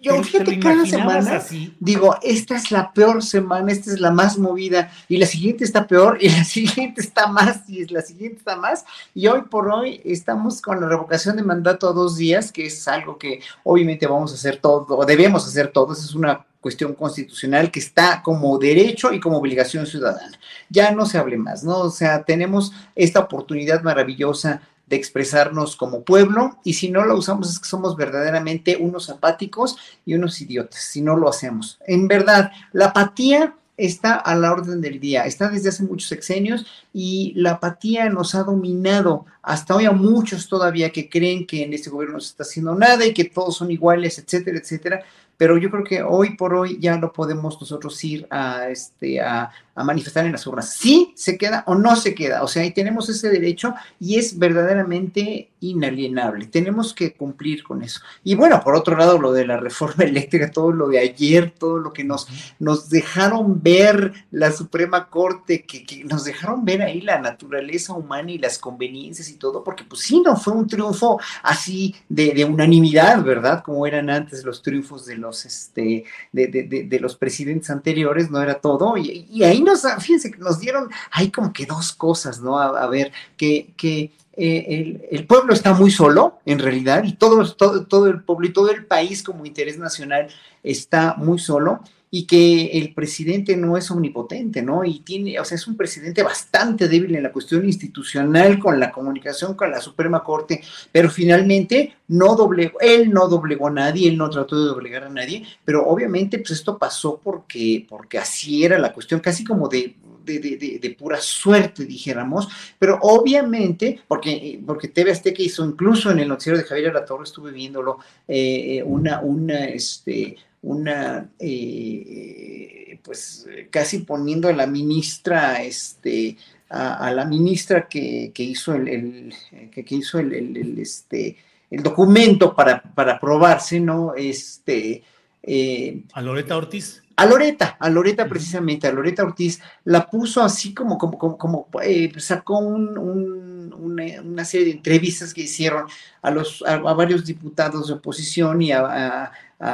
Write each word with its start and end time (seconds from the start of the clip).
yo 0.00 0.12
¿Te- 0.14 0.18
te 0.18 0.24
fíjate 0.24 0.58
cada 0.60 0.86
semana 0.86 1.36
así? 1.36 1.74
digo, 1.80 2.16
esta 2.22 2.56
es 2.56 2.70
la 2.70 2.92
peor 2.92 3.22
semana, 3.22 3.72
esta 3.72 3.92
es 3.92 4.00
la 4.00 4.10
más 4.10 4.38
movida, 4.38 4.90
y 5.08 5.18
la 5.18 5.26
siguiente 5.26 5.64
está 5.64 5.86
peor, 5.86 6.18
y 6.20 6.28
la 6.30 6.44
siguiente 6.44 7.00
está 7.00 7.26
más, 7.26 7.68
y 7.68 7.84
la 7.86 8.02
siguiente 8.02 8.38
está 8.38 8.56
más, 8.56 8.84
y 9.14 9.26
hoy 9.26 9.42
por 9.42 9.68
hoy 9.70 10.00
estamos 10.04 10.62
con 10.62 10.80
la 10.80 10.88
revocación 10.88 11.36
de 11.36 11.42
mandato 11.42 11.88
a 11.88 11.92
dos 11.92 12.16
días, 12.16 12.50
que 12.52 12.66
es 12.66 12.88
algo 12.88 13.18
que 13.18 13.40
obviamente 13.62 14.06
vamos 14.06 14.32
a 14.32 14.36
hacer 14.36 14.56
todo, 14.58 14.86
o 14.88 15.04
debemos 15.04 15.46
hacer 15.46 15.68
todos, 15.68 16.02
es 16.02 16.14
una 16.14 16.44
cuestión 16.60 16.94
constitucional 16.94 17.70
que 17.70 17.80
está 17.80 18.22
como 18.22 18.56
derecho 18.58 19.12
y 19.12 19.20
como 19.20 19.36
obligación 19.36 19.86
ciudadana. 19.86 20.38
Ya 20.70 20.92
no 20.92 21.04
se 21.04 21.18
hable 21.18 21.36
más, 21.36 21.62
¿no? 21.62 21.76
O 21.80 21.90
sea, 21.90 22.24
tenemos 22.24 22.72
esta 22.94 23.20
oportunidad 23.20 23.82
maravillosa 23.82 24.62
de 24.86 24.96
expresarnos 24.96 25.76
como 25.76 26.02
pueblo 26.02 26.58
y 26.64 26.74
si 26.74 26.90
no 26.90 27.04
lo 27.04 27.16
usamos 27.16 27.50
es 27.50 27.58
que 27.58 27.68
somos 27.68 27.96
verdaderamente 27.96 28.76
unos 28.76 29.10
apáticos 29.10 29.76
y 30.04 30.14
unos 30.14 30.40
idiotas, 30.40 30.80
si 30.82 31.00
no 31.00 31.16
lo 31.16 31.28
hacemos. 31.28 31.78
En 31.86 32.06
verdad, 32.08 32.52
la 32.72 32.86
apatía 32.86 33.54
está 33.76 34.14
a 34.14 34.36
la 34.36 34.52
orden 34.52 34.80
del 34.80 35.00
día, 35.00 35.24
está 35.24 35.48
desde 35.48 35.70
hace 35.70 35.82
muchos 35.82 36.08
sexenios 36.08 36.66
y 36.92 37.32
la 37.34 37.52
apatía 37.52 38.08
nos 38.08 38.34
ha 38.34 38.44
dominado 38.44 39.26
hasta 39.42 39.74
hoy 39.74 39.84
a 39.84 39.90
muchos 39.90 40.48
todavía 40.48 40.90
que 40.90 41.08
creen 41.08 41.46
que 41.46 41.64
en 41.64 41.72
este 41.72 41.90
gobierno 41.90 42.14
no 42.14 42.20
se 42.20 42.28
está 42.28 42.44
haciendo 42.44 42.74
nada 42.74 43.04
y 43.04 43.12
que 43.12 43.24
todos 43.24 43.56
son 43.56 43.70
iguales, 43.70 44.18
etcétera, 44.18 44.58
etcétera. 44.58 45.04
Pero 45.36 45.58
yo 45.58 45.70
creo 45.70 45.84
que 45.84 46.02
hoy 46.02 46.36
por 46.36 46.54
hoy 46.54 46.78
ya 46.80 46.96
no 46.96 47.12
podemos 47.12 47.60
nosotros 47.60 48.02
ir 48.04 48.26
a, 48.30 48.68
este, 48.68 49.20
a, 49.20 49.50
manifestar 49.76 50.24
en 50.24 50.32
las 50.32 50.46
urnas. 50.46 50.74
Sí 50.74 51.12
se 51.16 51.36
queda 51.36 51.64
o 51.66 51.74
no 51.74 51.96
se 51.96 52.14
queda. 52.14 52.44
O 52.44 52.48
sea, 52.48 52.62
ahí 52.62 52.72
tenemos 52.72 53.08
ese 53.08 53.28
derecho 53.28 53.74
y 53.98 54.18
es 54.18 54.38
verdaderamente 54.38 55.50
inalienable. 55.58 56.46
Tenemos 56.46 56.94
que 56.94 57.14
cumplir 57.14 57.64
con 57.64 57.82
eso. 57.82 58.00
Y 58.22 58.36
bueno, 58.36 58.60
por 58.62 58.76
otro 58.76 58.96
lado, 58.96 59.18
lo 59.18 59.32
de 59.32 59.46
la 59.46 59.56
reforma 59.56 60.04
eléctrica, 60.04 60.50
todo 60.50 60.70
lo 60.70 60.88
de 60.88 61.00
ayer, 61.00 61.52
todo 61.58 61.78
lo 61.78 61.92
que 61.92 62.04
nos, 62.04 62.28
nos 62.60 62.88
dejaron 62.88 63.62
ver 63.62 64.12
la 64.30 64.52
Suprema 64.52 65.08
Corte, 65.08 65.64
que, 65.64 65.84
que 65.84 66.04
nos 66.04 66.24
dejaron 66.24 66.64
ver 66.64 66.82
ahí 66.82 67.00
la 67.00 67.18
naturaleza 67.18 67.94
humana 67.94 68.30
y 68.30 68.38
las 68.38 68.58
conveniencias 68.58 69.28
y 69.28 69.36
todo, 69.36 69.64
porque 69.64 69.84
pues 69.84 70.02
sí, 70.02 70.20
no 70.20 70.36
fue 70.36 70.52
un 70.52 70.66
triunfo 70.66 71.18
así 71.42 71.94
de, 72.08 72.32
de 72.32 72.44
unanimidad, 72.44 73.22
¿verdad? 73.22 73.62
Como 73.64 73.86
eran 73.86 74.10
antes 74.10 74.44
los 74.44 74.62
triunfos 74.62 75.06
de 75.06 75.16
los, 75.24 75.44
este, 75.44 76.04
de, 76.32 76.98
los 77.00 77.16
presidentes 77.16 77.70
anteriores, 77.70 78.30
no 78.30 78.40
era 78.40 78.60
todo. 78.60 78.96
Y, 78.96 79.42
ahí 79.42 79.62
nos, 79.62 79.82
fíjense 79.98 80.30
que 80.30 80.38
nos 80.38 80.60
dieron 80.60 80.88
ahí 81.10 81.30
como 81.30 81.52
que 81.52 81.66
dos 81.66 81.92
cosas, 81.92 82.40
¿no? 82.40 82.58
A, 82.58 82.84
a 82.84 82.86
ver, 82.86 83.10
que, 83.36 83.72
que 83.76 84.12
eh, 84.36 84.66
el, 84.68 85.02
el, 85.10 85.26
pueblo 85.26 85.52
está 85.54 85.74
muy 85.74 85.90
solo, 85.90 86.38
en 86.44 86.58
realidad, 86.58 87.04
y 87.04 87.14
todo, 87.14 87.52
todo, 87.54 87.86
todo 87.86 88.06
el 88.06 88.22
pueblo 88.22 88.46
y 88.46 88.52
todo 88.52 88.70
el 88.70 88.84
país 88.84 89.22
como 89.22 89.46
interés 89.46 89.78
nacional 89.78 90.28
está 90.62 91.14
muy 91.16 91.38
solo 91.38 91.80
y 92.16 92.26
que 92.26 92.66
el 92.78 92.94
presidente 92.94 93.56
no 93.56 93.76
es 93.76 93.90
omnipotente, 93.90 94.62
¿no? 94.62 94.84
Y 94.84 95.00
tiene, 95.00 95.40
o 95.40 95.44
sea, 95.44 95.56
es 95.56 95.66
un 95.66 95.76
presidente 95.76 96.22
bastante 96.22 96.86
débil 96.86 97.16
en 97.16 97.24
la 97.24 97.32
cuestión 97.32 97.64
institucional, 97.64 98.60
con 98.60 98.78
la 98.78 98.92
comunicación 98.92 99.54
con 99.54 99.72
la 99.72 99.80
Suprema 99.80 100.22
Corte, 100.22 100.62
pero 100.92 101.10
finalmente 101.10 101.96
no 102.06 102.36
doblegó, 102.36 102.78
él 102.78 103.10
no 103.10 103.26
doblegó 103.26 103.66
a 103.66 103.72
nadie, 103.72 104.08
él 104.08 104.16
no 104.16 104.30
trató 104.30 104.56
de 104.60 104.66
doblegar 104.66 105.02
a 105.02 105.08
nadie, 105.08 105.44
pero 105.64 105.84
obviamente 105.88 106.38
pues 106.38 106.52
esto 106.52 106.78
pasó 106.78 107.20
porque, 107.20 107.84
porque 107.88 108.16
así 108.16 108.64
era 108.64 108.78
la 108.78 108.92
cuestión, 108.92 109.18
casi 109.18 109.42
como 109.42 109.68
de 109.68 109.96
de, 110.24 110.38
de, 110.38 110.78
de, 110.80 110.90
pura 110.98 111.20
suerte, 111.20 111.84
dijéramos, 111.84 112.48
pero 112.78 112.98
obviamente, 113.02 114.00
porque, 114.08 114.58
porque 114.64 114.88
TV 114.88 115.10
Azteca 115.10 115.42
hizo, 115.42 115.66
incluso 115.66 116.10
en 116.10 116.20
el 116.20 116.28
noticiero 116.28 116.56
de 116.56 116.64
Javier 116.64 116.88
Alatorre 116.88 117.24
estuve 117.24 117.50
viéndolo, 117.50 117.98
eh, 118.26 118.82
una, 118.86 119.20
una, 119.20 119.66
este, 119.66 120.38
una, 120.64 121.30
eh, 121.38 122.98
pues 123.02 123.46
casi 123.70 123.98
poniendo 123.98 124.48
a 124.48 124.52
la 124.52 124.66
ministra, 124.66 125.62
este, 125.62 126.36
a, 126.70 127.06
a 127.06 127.12
la 127.12 127.26
ministra 127.26 127.86
que, 127.86 128.32
que 128.34 128.42
hizo 128.42 128.74
el, 128.74 128.88
el 128.88 129.34
que, 129.70 129.84
que, 129.84 129.94
hizo 129.94 130.18
el, 130.18 130.32
el, 130.32 130.56
el, 130.56 130.78
este, 130.78 131.36
el 131.70 131.82
documento 131.82 132.54
para, 132.54 132.82
para 132.82 133.14
aprobarse, 133.14 133.78
¿no? 133.78 134.14
Este, 134.14 135.02
eh, 135.42 136.02
a 136.14 136.22
Loreta 136.22 136.56
Ortiz. 136.56 137.02
A 137.16 137.26
Loreta, 137.26 137.76
a 137.78 137.90
Loreta 137.90 138.26
precisamente, 138.26 138.88
a 138.88 138.92
Loreta 138.92 139.22
Ortiz, 139.22 139.60
la 139.84 140.08
puso 140.10 140.42
así 140.42 140.74
como, 140.74 140.98
como, 140.98 141.18
como, 141.18 141.38
como 141.38 141.68
eh, 141.82 142.10
sacó 142.16 142.58
un, 142.58 142.98
un, 142.98 143.72
una, 143.72 144.20
una, 144.22 144.44
serie 144.44 144.66
de 144.66 144.72
entrevistas 144.72 145.32
que 145.32 145.42
hicieron 145.42 145.84
a, 146.22 146.30
los, 146.32 146.64
a, 146.66 146.74
a 146.74 146.94
varios 146.94 147.24
diputados 147.24 147.86
de 147.86 147.94
oposición 147.94 148.62
y 148.62 148.72
a, 148.72 148.80
a, 148.80 149.32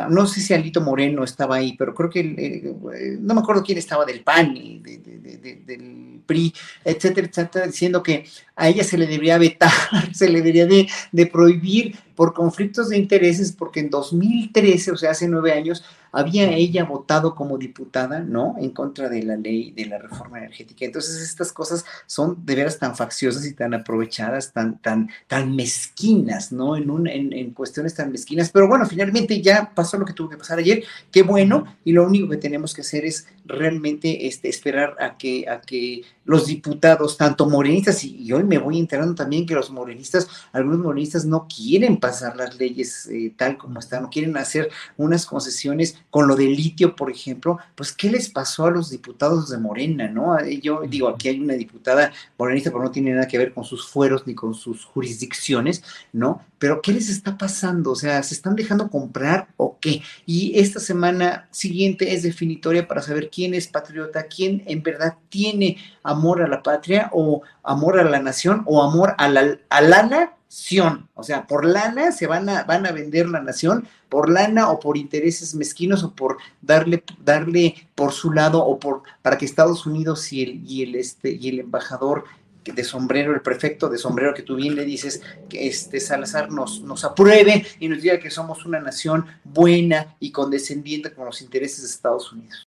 no 0.08 0.26
sé 0.26 0.40
si 0.40 0.54
Alito 0.54 0.80
Moreno 0.80 1.24
estaba 1.24 1.56
ahí, 1.56 1.74
pero 1.76 1.94
creo 1.94 2.10
que, 2.10 2.20
eh, 2.20 3.18
no 3.20 3.34
me 3.34 3.40
acuerdo 3.40 3.64
quién 3.64 3.78
estaba 3.78 4.04
del 4.04 4.22
PAN 4.22 4.54
del 4.82 6.22
PRI, 6.26 6.54
etcétera, 6.84 7.26
etcétera, 7.26 7.66
diciendo 7.66 8.02
que 8.02 8.24
a 8.54 8.68
ella 8.68 8.84
se 8.84 8.96
le 8.96 9.06
debería 9.06 9.38
vetar, 9.38 9.70
se 10.14 10.28
le 10.28 10.38
debería 10.38 10.66
de, 10.66 10.88
de 11.10 11.26
prohibir 11.26 11.96
por 12.14 12.34
conflictos 12.34 12.90
de 12.90 12.98
intereses, 12.98 13.52
porque 13.52 13.80
en 13.80 13.90
2013, 13.90 14.92
o 14.92 14.96
sea, 14.96 15.10
hace 15.10 15.26
nueve 15.26 15.52
años, 15.52 15.82
había 16.12 16.50
ella 16.53 16.84
votado 16.84 17.34
como 17.34 17.59
diputada, 17.59 18.21
¿no? 18.21 18.56
En 18.59 18.71
contra 18.71 19.09
de 19.09 19.22
la 19.22 19.37
ley 19.37 19.71
de 19.72 19.87
la 19.87 19.98
reforma 19.98 20.38
energética. 20.38 20.84
Entonces, 20.84 21.22
estas 21.22 21.53
cosas 21.53 21.84
son 22.06 22.44
de 22.44 22.54
veras 22.54 22.78
tan 22.78 22.97
facciosas 22.97 23.44
y 23.47 23.54
tan 23.54 23.75
aprovechadas, 23.75 24.53
tan, 24.53 24.78
tan, 24.78 25.10
tan 25.26 25.54
mezquinas, 25.54 26.53
¿no? 26.53 26.76
En, 26.76 26.91
un, 26.91 27.06
en, 27.06 27.32
en 27.32 27.53
cuestiones 27.53 27.95
tan 27.95 28.12
mezquinas. 28.12 28.51
Pero 28.51 28.68
bueno, 28.68 28.86
finalmente 28.86 29.41
ya 29.41 29.72
pasó 29.74 29.98
lo 29.98 30.04
que 30.04 30.12
tuvo 30.12 30.28
que 30.28 30.36
pasar 30.36 30.59
ayer. 30.59 30.84
Qué 31.10 31.22
bueno. 31.22 31.65
Y 31.84 31.92
lo 31.92 32.04
único 32.07 32.28
que 32.28 32.36
tenemos 32.36 32.74
que 32.74 32.83
hacer 32.83 33.04
es 33.04 33.27
realmente 33.50 34.26
este, 34.26 34.48
esperar 34.48 34.97
a 35.00 35.16
que, 35.16 35.48
a 35.48 35.60
que 35.60 36.02
los 36.24 36.47
diputados, 36.47 37.16
tanto 37.16 37.48
morenistas, 37.48 38.04
y, 38.04 38.16
y 38.16 38.32
hoy 38.32 38.44
me 38.44 38.58
voy 38.58 38.78
enterando 38.78 39.14
también 39.14 39.47
que 39.47 39.54
los 39.54 39.70
morenistas, 39.70 40.28
algunos 40.52 40.78
morenistas 40.80 41.24
no 41.24 41.47
quieren 41.48 41.97
pasar 41.98 42.36
las 42.36 42.56
leyes 42.56 43.06
eh, 43.06 43.32
tal 43.36 43.56
como 43.58 43.80
están, 43.80 44.02
no 44.02 44.10
quieren 44.10 44.36
hacer 44.36 44.70
unas 44.97 45.26
concesiones 45.26 45.98
con 46.10 46.28
lo 46.28 46.36
del 46.36 46.54
litio, 46.54 46.94
por 46.94 47.10
ejemplo, 47.10 47.58
pues 47.74 47.92
¿qué 47.92 48.10
les 48.10 48.28
pasó 48.28 48.66
a 48.66 48.70
los 48.70 48.91
diputados 48.91 49.50
de 49.50 49.58
Morena, 49.58 50.08
no? 50.08 50.36
Yo 50.44 50.82
digo, 50.88 51.08
aquí 51.08 51.28
hay 51.28 51.41
una 51.41 51.54
diputada 51.54 52.12
morenista, 52.38 52.70
pero 52.70 52.84
no 52.84 52.91
tiene 52.91 53.12
nada 53.12 53.28
que 53.28 53.38
ver 53.38 53.53
con 53.53 53.64
sus 53.64 53.88
fueros 53.88 54.26
ni 54.26 54.34
con 54.34 54.54
sus 54.54 54.84
jurisdicciones, 54.84 55.82
¿no? 56.12 56.44
Pero 56.58 56.82
¿qué 56.82 56.92
les 56.92 57.08
está 57.08 57.38
pasando? 57.38 57.92
O 57.92 57.96
sea, 57.96 58.22
se 58.22 58.34
están 58.34 58.54
dejando 58.54 58.91
comprar 58.91 59.48
o 59.56 59.78
qué. 59.80 60.03
Y 60.26 60.58
esta 60.58 60.78
semana 60.78 61.48
siguiente 61.50 62.12
es 62.14 62.22
definitoria 62.22 62.86
para 62.86 63.00
saber 63.00 63.30
quién 63.30 63.40
es 63.45 63.69
patriota, 63.69 64.25
quién 64.25 64.63
en 64.66 64.83
verdad 64.83 65.15
tiene 65.28 65.78
amor 66.03 66.42
a 66.42 66.48
la 66.48 66.63
patria 66.63 67.10
o 67.13 67.42
amor 67.63 67.98
a 67.98 68.04
la 68.04 68.21
nación 68.21 68.63
o 68.66 68.83
amor 68.83 69.15
a 69.19 69.28
la, 69.28 69.59
a 69.69 69.81
la 69.81 70.03
nación. 70.03 71.09
O 71.15 71.22
sea, 71.22 71.47
por 71.47 71.65
lana 71.65 72.13
se 72.13 72.27
van 72.27 72.48
a, 72.48 72.65
van 72.65 72.87
a 72.87 72.92
vender 72.92 73.28
la 73.28 73.41
nación, 73.41 73.87
por 74.09 74.28
lana 74.28 74.71
o 74.71 74.81
por 74.81 74.97
intereses 74.97 75.54
mezquinos 75.54 76.03
o 76.03 76.15
por 76.15 76.39
darle, 76.60 77.04
darle 77.25 77.89
por 77.95 78.13
su 78.13 78.33
lado 78.33 78.65
o 78.65 78.78
por 78.78 79.03
para 79.22 79.39
que 79.39 79.45
Estados 79.45 79.87
Unidos 79.87 80.33
y 80.33 80.42
el, 80.42 80.71
y 80.71 80.83
el, 80.83 80.95
este, 80.97 81.33
y 81.33 81.48
el 81.48 81.60
embajador 81.60 82.25
de 82.65 82.84
sombrero, 82.84 83.33
el 83.33 83.42
prefecto 83.42 83.89
de 83.89 83.98
sombrero 83.98 84.34
que 84.34 84.42
tú 84.42 84.57
bien 84.57 84.75
le 84.75 84.84
dices, 84.84 85.22
que 85.48 85.66
este 85.66 86.01
Salazar 86.01 86.51
nos, 86.51 86.83
nos 86.83 87.04
apruebe 87.04 87.66
y 87.78 87.89
nos 87.89 88.03
diga 88.03 88.19
que 88.19 88.31
somos 88.31 88.65
una 88.66 88.81
nación 88.81 89.27
buena 89.45 90.16
y 90.21 90.33
condescendiente 90.33 91.13
con 91.13 91.27
los 91.27 91.41
intereses 91.42 91.83
de 91.83 91.89
Estados 91.89 92.33
Unidos. 92.33 92.69